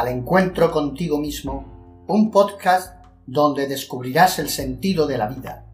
[0.00, 5.66] al encuentro contigo mismo, un podcast donde descubrirás el sentido de la vida.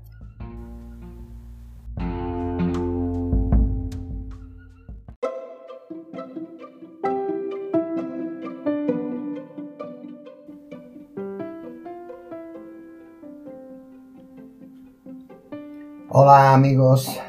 [16.09, 17.20] Hola amigos,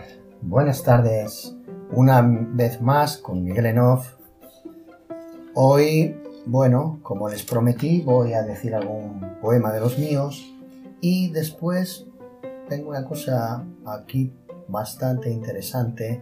[0.41, 1.55] buenas tardes.
[1.91, 4.15] Una vez más con Miguel Enoff.
[5.53, 6.15] Hoy,
[6.47, 10.53] bueno, como les prometí, voy a decir algún poema de los míos
[11.01, 12.05] y después
[12.69, 14.33] tengo una cosa aquí
[14.67, 16.21] bastante interesante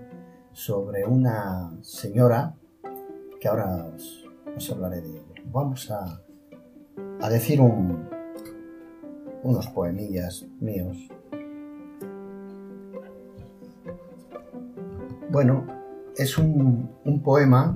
[0.51, 2.55] sobre una señora
[3.39, 3.87] que ahora
[4.55, 5.41] os, hablaré de ella.
[5.51, 6.21] Vamos a,
[7.21, 8.09] a decir un,
[9.43, 10.97] unos poemillas míos
[15.35, 15.65] Bueno,
[16.15, 17.75] es un, poema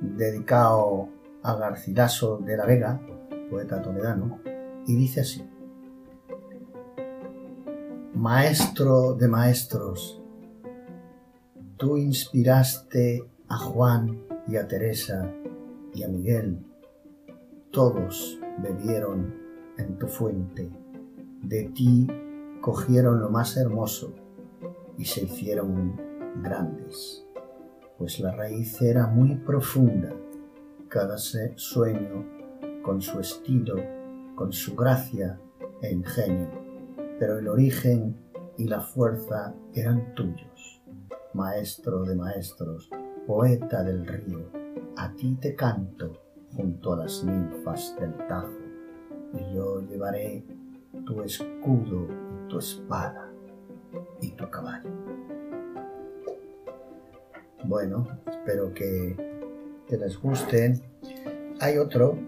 [0.00, 1.10] dedicado
[1.42, 3.00] a Garcilaso de la Vega,
[3.50, 4.40] poeta toledano,
[4.86, 5.48] y dice así.
[8.14, 10.20] Maestro de maestros,
[11.76, 15.32] tú inspiraste a Juan y a Teresa
[15.94, 16.64] y a Miguel,
[17.70, 19.34] todos bebieron
[19.78, 20.70] en tu fuente,
[21.42, 22.06] de ti
[22.60, 24.14] cogieron lo más hermoso
[24.98, 25.96] y se hicieron
[26.42, 27.24] grandes,
[27.96, 30.14] pues la raíz era muy profunda,
[30.90, 32.26] cada sueño
[32.82, 33.76] con su estilo,
[34.34, 35.38] con su gracia
[35.80, 36.50] e ingenio,
[37.18, 38.16] pero el origen
[38.58, 40.82] y la fuerza eran tuyos,
[41.32, 42.90] maestro de maestros,
[43.24, 44.50] poeta del río,
[44.96, 46.12] a ti te canto
[46.56, 48.58] junto a las ninfas del Tajo,
[49.32, 50.44] y yo llevaré
[51.06, 52.08] tu escudo
[52.48, 53.30] tu espada
[54.20, 54.90] y tu caballo.
[57.64, 59.29] Bueno, espero que,
[59.98, 60.80] les gusten.
[61.60, 62.18] Hay otro,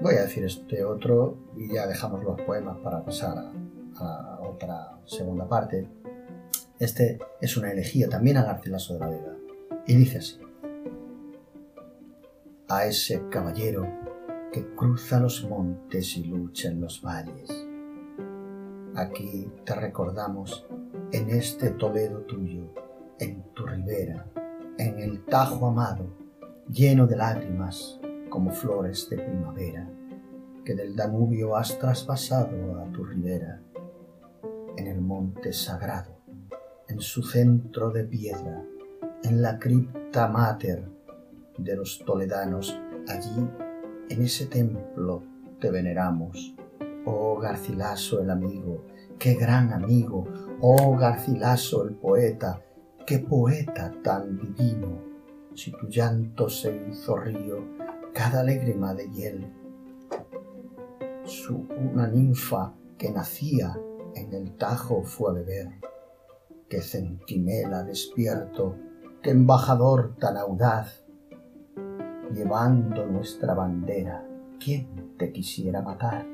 [0.00, 3.52] voy a decir este otro y ya dejamos los poemas para pasar
[3.96, 5.88] a, otra segunda parte.
[6.78, 9.36] Este es una elegía también a Garcilaso de la Vega
[9.86, 10.38] y dice así.
[12.68, 13.86] A ese caballero
[14.52, 17.50] que cruza los montes y lucha en los valles.
[18.94, 20.66] Aquí te recordamos
[21.12, 22.64] en este Toledo tuyo,
[23.18, 24.26] en tu ribera,
[24.78, 26.27] en el Tajo amado,
[26.70, 27.98] lleno de lágrimas
[28.28, 29.88] como flores de primavera,
[30.64, 33.62] que del Danubio has traspasado a tu ribera,
[34.76, 36.20] en el monte sagrado,
[36.88, 38.62] en su centro de piedra,
[39.24, 40.86] en la cripta mater
[41.56, 43.48] de los toledanos, allí,
[44.10, 45.22] en ese templo,
[45.58, 46.54] te veneramos.
[47.06, 48.84] Oh Garcilaso el amigo,
[49.18, 50.26] qué gran amigo,
[50.60, 52.62] oh Garcilaso el poeta,
[53.06, 55.07] qué poeta tan divino,
[55.58, 57.56] si tu llanto se hizo río,
[58.14, 59.52] cada lágrima de hiel.
[61.24, 63.76] Su, una ninfa que nacía
[64.14, 65.68] en el Tajo fue a beber.
[66.68, 68.76] Qué centinela despierto,
[69.20, 71.04] qué embajador tan audaz,
[72.32, 74.24] llevando nuestra bandera,
[74.62, 76.24] ¿quién te quisiera matar?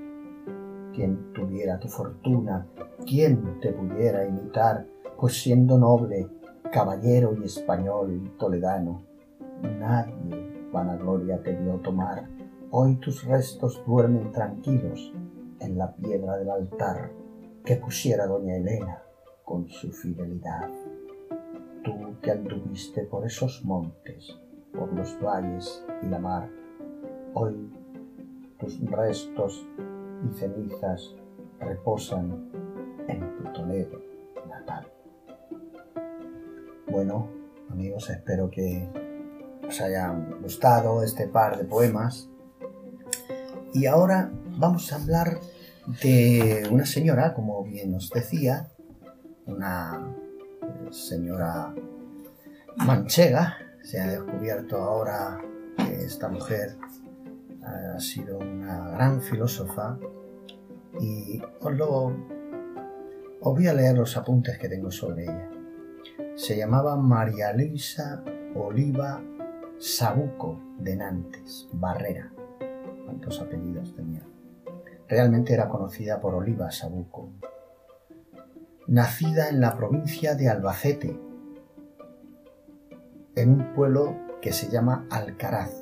[0.92, 2.66] ¿Quién tuviera tu fortuna?
[3.06, 4.86] ¿Quién te pudiera imitar?
[5.18, 6.28] Pues siendo noble,
[6.70, 9.13] caballero y español y toledano,
[9.62, 12.28] nadie vanagloria te dio tomar.
[12.70, 15.12] Hoy tus restos duermen tranquilos
[15.60, 17.10] en la piedra del altar
[17.64, 19.02] que pusiera doña Elena
[19.44, 20.68] con su fidelidad.
[21.82, 24.38] Tú que anduviste por esos montes,
[24.72, 26.48] por los valles y la mar,
[27.34, 27.70] hoy
[28.58, 29.66] tus restos
[30.24, 31.14] y cenizas
[31.60, 32.50] reposan
[33.08, 34.00] en tu Toledo
[34.48, 34.86] natal.
[36.90, 37.28] Bueno,
[37.70, 39.03] amigos, espero que
[39.74, 42.28] os hayan gustado este par de poemas.
[43.72, 45.40] Y ahora vamos a hablar
[46.00, 48.68] de una señora, como bien os decía,
[49.46, 50.14] una
[50.92, 51.74] señora
[52.76, 53.58] manchega.
[53.82, 55.40] Se ha descubierto ahora
[55.76, 56.76] que esta mujer
[57.64, 59.98] ha sido una gran filósofa
[61.00, 62.16] y os, lo,
[63.40, 65.50] os voy a leer los apuntes que tengo sobre ella
[66.36, 68.22] se llamaba María Luisa
[68.56, 69.22] Oliva
[69.78, 72.32] Sabuco de Nantes, Barrera.
[73.04, 74.22] ¿Cuántos apellidos tenía?
[75.08, 77.30] Realmente era conocida por Oliva Sabuco.
[78.86, 81.18] Nacida en la provincia de Albacete,
[83.34, 85.72] en un pueblo que se llama Alcaraz,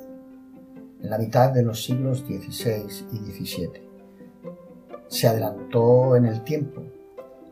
[1.01, 3.89] en la mitad de los siglos XVI y XVII.
[5.07, 6.81] Se adelantó en el tiempo,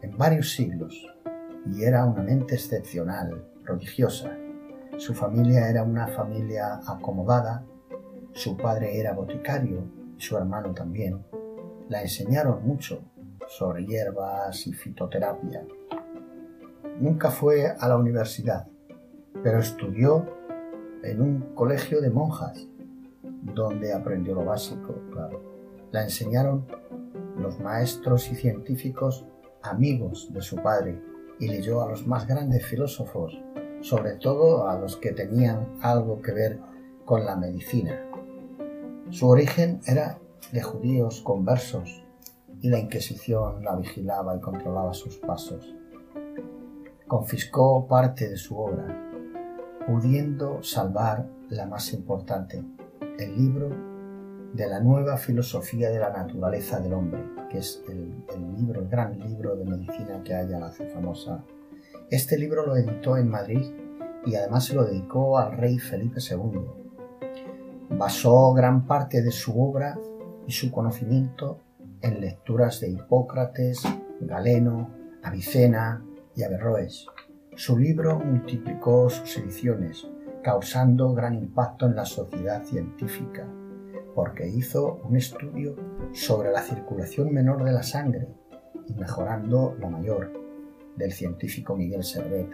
[0.02, 1.08] en varios siglos,
[1.72, 4.41] y era una mente excepcional, prodigiosa.
[4.98, 7.66] Su familia era una familia acomodada,
[8.34, 9.84] Su padre era boticario
[10.18, 11.26] y su hermano también.
[11.90, 13.04] La enseñaron mucho
[13.48, 15.66] sobre hierbas y fitoterapia.
[17.00, 18.68] Nunca fue a la universidad,
[19.44, 20.26] pero estudió
[21.04, 22.68] en un colegio de monjas,
[23.42, 25.42] donde aprendió lo básico, claro.
[25.92, 26.66] La enseñaron
[27.38, 29.26] los maestros y científicos
[29.64, 31.02] amigos de su padre
[31.40, 33.42] y leyó a los más grandes filósofos,
[33.82, 36.60] sobre todo a los que tenían algo que ver
[37.06, 38.00] con la medicina.
[39.10, 40.20] Su origen era
[40.52, 42.04] de judíos conversos
[42.62, 45.76] y la Inquisición la vigilaba y controlaba sus pasos.
[47.08, 48.86] Confiscó parte de su obra,
[49.86, 52.64] pudiendo salvar la más importante,
[53.20, 53.70] el libro
[54.54, 58.24] de la nueva filosofía de la naturaleza del hombre, que es el,
[58.90, 61.44] gran libro de medicina que haya la hace famosa.
[62.12, 63.72] Este libro lo editó en Madrid
[64.26, 66.60] y además se lo dedicó al rey Felipe II.
[67.98, 69.98] Basó gran parte de su obra
[70.46, 71.62] y su conocimiento
[72.02, 73.82] en lecturas de Hipócrates,
[74.20, 74.90] Galeno,
[75.24, 76.04] Avicena
[76.36, 77.08] y Averroes.
[77.56, 80.06] Su libro multiplicó sus ediciones,
[80.44, 83.48] causando gran impacto en la sociedad científica
[84.14, 85.78] porque hizo un estudio
[86.12, 88.28] sobre la circulación menor de la sangre
[88.86, 90.41] y mejorando la mayor,
[90.96, 92.50] del científico Miguel Servet.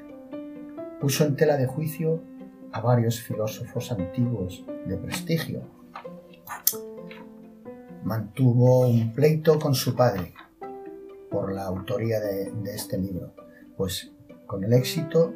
[0.99, 2.21] Puso en tela de juicio
[2.71, 5.61] a varios filósofos antiguos de prestigio.
[8.03, 10.33] Mantuvo un pleito con su padre
[11.29, 13.33] por la autoría de, este libro,
[13.75, 14.11] pues
[14.45, 15.33] con el éxito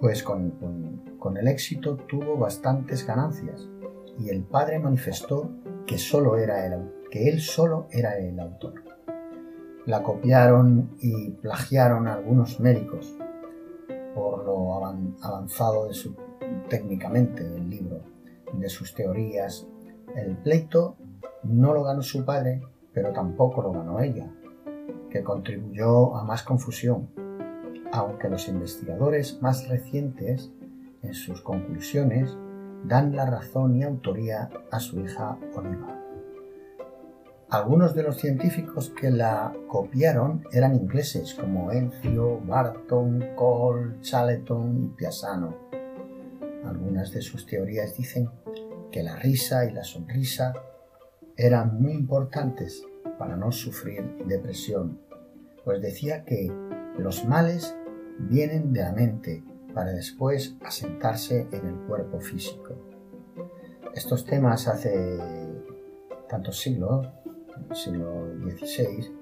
[0.00, 3.68] pues con, con el éxito tuvo bastantes ganancias
[4.18, 5.50] y el padre manifestó
[5.86, 8.74] que, solo era el, que él solo era el autor.
[9.88, 13.16] La copiaron y plagiaron algunos médicos
[14.14, 14.74] por lo
[15.22, 16.14] avanzado de su,
[16.68, 18.02] técnicamente del libro,
[18.52, 19.66] de sus teorías.
[20.14, 20.96] El pleito
[21.42, 22.60] no lo ganó su padre,
[22.92, 24.30] pero tampoco lo ganó ella,
[25.08, 27.08] que contribuyó a más confusión,
[27.90, 30.52] aunque los investigadores más recientes,
[31.00, 32.36] en sus conclusiones,
[32.84, 35.97] dan la razón y autoría a su hija Oliva.
[37.50, 44.88] Algunos de los científicos que la copiaron eran ingleses como Encio, Barton, Cole, Charleton y
[44.88, 45.56] Piasano.
[46.66, 48.28] Algunas de sus teorías dicen
[48.92, 50.52] que la risa y la sonrisa
[51.38, 52.84] eran muy importantes
[53.18, 55.00] para no sufrir depresión,
[55.64, 56.52] pues decía que
[56.98, 57.74] los males
[58.18, 59.42] vienen de la mente
[59.72, 62.74] para después asentarse en el cuerpo físico.
[63.94, 65.18] Estos temas hace
[66.28, 67.08] tantos siglos,
[67.74, 69.12] siglo XVI,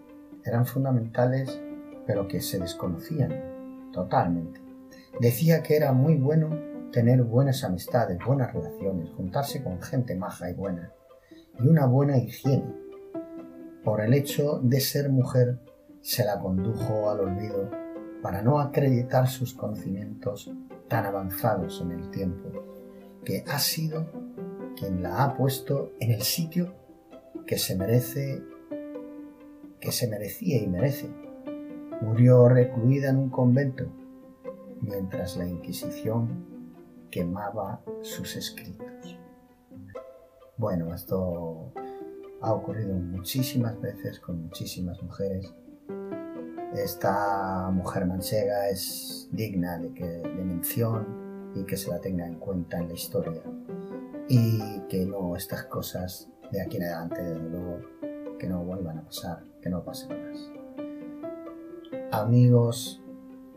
[0.45, 1.61] eran fundamentales
[2.07, 4.61] pero que se desconocían totalmente.
[5.21, 6.51] Decía que era muy bueno
[6.93, 10.93] tener buenas amistades, buenas relaciones, juntarse con gente maja y buena,
[11.59, 12.75] y una buena higiene.
[13.85, 15.59] Por el hecho de ser mujer,
[16.01, 17.71] se la condujo al olvido
[18.23, 20.51] para no acreditar sus conocimientos
[20.89, 22.49] tan avanzados en el tiempo,
[23.25, 24.07] que ha sido
[24.77, 26.75] quien la ha puesto en el sitio
[27.47, 28.43] que se merece,
[29.81, 31.09] que se merecía y merece.
[32.03, 33.87] Murió recluida en un convento
[34.81, 36.47] mientras la Inquisición
[37.11, 39.19] quemaba sus escritos.
[40.57, 41.73] Bueno, esto
[42.41, 45.55] ha ocurrido muchísimas veces con muchísimas mujeres
[46.75, 52.35] esta mujer manchega es digna de, que, de mención y que se la tenga en
[52.35, 53.43] cuenta en la historia.
[54.29, 57.81] Y que no estas cosas de aquí en adelante, desde luego,
[58.39, 60.51] que no vuelvan a pasar, que no pasen más.
[62.13, 63.03] Amigos,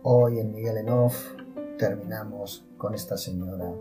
[0.03, 1.33] hoy en Miguel Enoff
[1.77, 3.71] terminamos con esta señora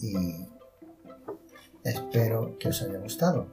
[0.00, 0.14] y
[1.82, 3.46] espero que os haya gustado.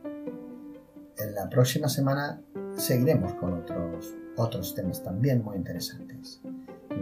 [1.17, 2.41] En la próxima semana
[2.77, 6.41] seguiremos con otros, otros temas también muy interesantes.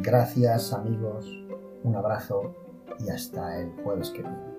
[0.02, 1.26] Gracias amigos,
[1.84, 2.56] un abrazo
[3.00, 4.59] y hasta el jueves que viene.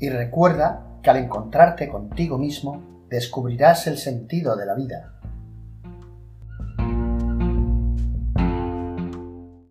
[0.00, 5.17] Y recuerda que al encontrarte contigo mismo descubrirás el sentido de la vida